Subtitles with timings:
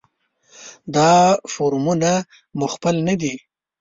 [0.95, 1.09] دا
[1.53, 2.11] فورمونه
[2.57, 3.33] مو خپل نه دي.